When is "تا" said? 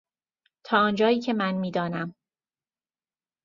0.65-0.77